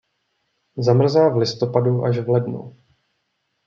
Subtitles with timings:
[0.77, 2.61] Zamrzá v listopadu až v lednu.